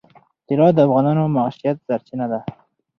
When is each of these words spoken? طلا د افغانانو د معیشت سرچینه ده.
طلا 0.47 0.67
د 0.73 0.77
افغانانو 0.87 1.23
د 1.29 1.33
معیشت 1.35 1.77
سرچینه 1.87 2.25
ده. 2.31 2.39